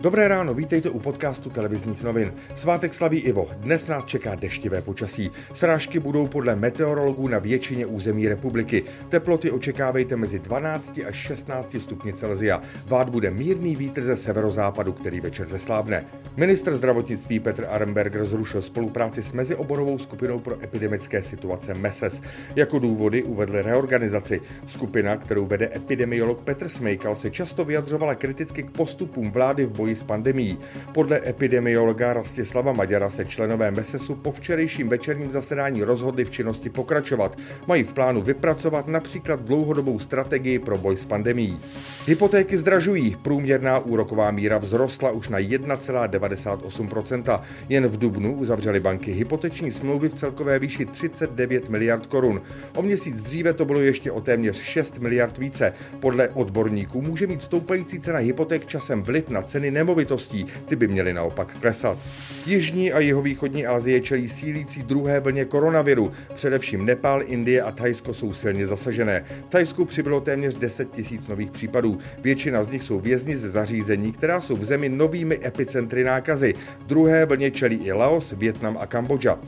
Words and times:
Dobré 0.00 0.28
ráno, 0.28 0.54
vítejte 0.54 0.90
u 0.90 0.98
podcastu 0.98 1.50
televizních 1.50 2.02
novin. 2.02 2.32
Svátek 2.54 2.94
slaví 2.94 3.18
Ivo. 3.18 3.48
Dnes 3.56 3.86
nás 3.86 4.04
čeká 4.04 4.34
deštivé 4.34 4.82
počasí. 4.82 5.30
Srážky 5.52 5.98
budou 5.98 6.26
podle 6.26 6.56
meteorologů 6.56 7.28
na 7.28 7.38
většině 7.38 7.86
území 7.86 8.28
republiky. 8.28 8.84
Teploty 9.08 9.50
očekávejte 9.50 10.16
mezi 10.16 10.38
12 10.38 11.00
až 11.06 11.16
16 11.16 11.76
stupni 11.78 12.12
Celzia. 12.12 12.62
Vád 12.86 13.08
bude 13.08 13.30
mírný 13.30 13.76
vítr 13.76 14.02
ze 14.02 14.16
severozápadu, 14.16 14.92
který 14.92 15.20
večer 15.20 15.48
zeslábne. 15.48 16.04
Ministr 16.36 16.74
zdravotnictví 16.74 17.40
Petr 17.40 17.66
Aremberger 17.70 18.24
zrušil 18.24 18.62
spolupráci 18.62 19.22
s 19.22 19.32
mezioborovou 19.32 19.98
skupinou 19.98 20.38
pro 20.38 20.62
epidemické 20.64 21.22
situace 21.22 21.74
MESES. 21.74 22.22
Jako 22.56 22.78
důvody 22.78 23.22
uvedl 23.22 23.62
reorganizaci. 23.62 24.40
Skupina, 24.66 25.16
kterou 25.16 25.46
vede 25.46 25.70
epidemiolog 25.74 26.40
Petr 26.40 26.68
Smejkal, 26.68 27.16
se 27.16 27.30
často 27.30 27.64
vyjadřovala 27.64 28.14
kriticky 28.14 28.62
k 28.62 28.70
postupům 28.70 29.30
vlády 29.30 29.66
v 29.66 29.70
boji 29.70 29.89
boji 29.90 29.96
s 29.96 30.02
pandemí. 30.02 30.58
Podle 30.92 31.20
epidemiologa 31.26 32.12
Rastislava 32.12 32.72
Maďara 32.72 33.10
se 33.10 33.24
členové 33.24 33.70
MESESu 33.70 34.14
po 34.14 34.32
včerejším 34.32 34.88
večerním 34.88 35.30
zasedání 35.30 35.82
rozhodli 35.82 36.24
v 36.24 36.30
činnosti 36.30 36.70
pokračovat. 36.70 37.38
Mají 37.66 37.82
v 37.82 37.92
plánu 37.92 38.22
vypracovat 38.22 38.88
například 38.88 39.40
dlouhodobou 39.40 39.98
strategii 39.98 40.58
pro 40.58 40.78
boj 40.78 40.96
s 40.96 41.06
pandemí. 41.06 41.60
Hypotéky 42.06 42.56
zdražují. 42.56 43.16
Průměrná 43.22 43.78
úroková 43.78 44.30
míra 44.30 44.58
vzrostla 44.58 45.10
už 45.10 45.28
na 45.28 45.38
1,98%. 45.38 47.40
Jen 47.68 47.88
v 47.88 47.98
Dubnu 47.98 48.34
uzavřely 48.34 48.80
banky 48.80 49.12
hypoteční 49.12 49.70
smlouvy 49.70 50.08
v 50.08 50.14
celkové 50.14 50.58
výši 50.58 50.86
39 50.86 51.68
miliard 51.68 52.06
korun. 52.06 52.42
O 52.76 52.82
měsíc 52.82 53.22
dříve 53.22 53.52
to 53.52 53.64
bylo 53.64 53.80
ještě 53.80 54.12
o 54.12 54.20
téměř 54.20 54.60
6 54.60 54.98
miliard 54.98 55.38
více. 55.38 55.72
Podle 56.00 56.28
odborníků 56.28 57.02
může 57.02 57.26
mít 57.26 57.42
stoupající 57.42 58.00
cena 58.00 58.18
hypoték 58.18 58.66
časem 58.66 59.02
vliv 59.02 59.28
na 59.28 59.42
ceny 59.42 59.70
nemovitostí, 59.80 60.46
ty 60.68 60.76
by 60.76 60.88
měly 60.88 61.12
naopak 61.12 61.56
klesat. 61.60 61.98
Jižní 62.46 62.92
a 62.92 63.00
jihovýchodní 63.00 63.66
Asie 63.66 64.00
čelí 64.00 64.28
sílící 64.28 64.82
druhé 64.82 65.20
vlně 65.20 65.44
koronaviru. 65.44 66.12
Především 66.34 66.84
Nepál, 66.84 67.22
Indie 67.24 67.62
a 67.62 67.72
Thajsko 67.72 68.14
jsou 68.14 68.32
silně 68.32 68.66
zasažené. 68.66 69.24
V 69.46 69.50
Thajsku 69.50 69.84
přibylo 69.84 70.20
téměř 70.20 70.54
10 70.54 70.90
tisíc 70.90 71.28
nových 71.28 71.50
případů. 71.50 71.98
Většina 72.20 72.64
z 72.64 72.70
nich 72.70 72.82
jsou 72.82 73.00
vězni 73.00 73.36
ze 73.36 73.50
zařízení, 73.50 74.12
která 74.12 74.40
jsou 74.40 74.56
v 74.56 74.64
zemi 74.64 74.88
novými 74.88 75.40
epicentry 75.44 76.04
nákazy. 76.04 76.54
Druhé 76.86 77.26
vlně 77.26 77.50
čelí 77.50 77.76
i 77.76 77.92
Laos, 77.92 78.34
Větnam 78.36 78.76
a 78.80 78.86
Kambodža. 78.86 79.38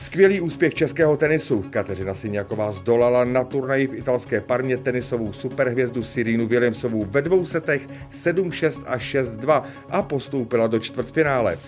Skvělý 0.00 0.40
úspěch 0.40 0.74
českého 0.74 1.16
tenisu. 1.16 1.64
Kateřina 1.70 2.14
Syňaková 2.14 2.72
zdolala 2.72 3.24
na 3.24 3.44
turnaji 3.44 3.86
v 3.86 3.94
italské 3.94 4.40
parmě 4.40 4.76
tenisovou 4.76 5.32
superhvězdu 5.32 6.02
Sirínu 6.02 6.46
Williamsovou 6.46 7.04
ve 7.04 7.22
dvou 7.22 7.44
setech 7.44 7.88
7-6 8.12 8.82
a 8.86 8.98
6-2 8.98 9.62
a 9.90 10.02
postoupila 10.02 10.66
do 10.66 10.78
čtvrtfinále. 10.78 11.58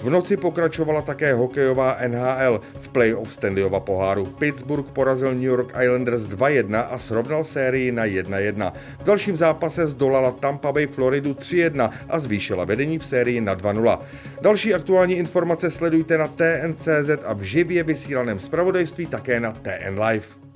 V 0.00 0.10
noci 0.10 0.36
pokračovala 0.36 1.02
také 1.02 1.34
hokejová 1.34 2.00
NHL 2.08 2.60
v 2.80 2.88
playoff 2.88 3.32
Stanleyova 3.32 3.80
poháru. 3.80 4.26
Pittsburgh 4.26 4.88
porazil 4.96 5.34
New 5.34 5.52
York 5.52 5.76
Islanders 5.82 6.22
2-1 6.22 6.86
a 6.90 6.98
srovnal 6.98 7.44
sérii 7.44 7.92
na 7.92 8.06
1-1. 8.06 8.72
V 9.00 9.04
dalším 9.04 9.36
zápase 9.36 9.86
zdolala 9.86 10.30
Tampa 10.30 10.72
Bay 10.72 10.86
Floridu 10.86 11.34
3-1 11.34 11.90
a 12.08 12.18
zvýšila 12.18 12.64
vedení 12.64 12.98
v 12.98 13.04
sérii 13.04 13.40
na 13.40 13.56
2-0. 13.56 13.98
Další 14.40 14.74
aktuální 14.74 15.14
informace 15.14 15.70
sledujte 15.70 16.18
na 16.18 16.28
TNCZ 16.28 17.10
a 17.24 17.32
v 17.34 17.42
živě 17.60 17.82
vysílaném 17.82 18.38
zpravodajství 18.38 19.06
také 19.06 19.40
na 19.40 19.52
TN 19.52 20.00
Live. 20.00 20.49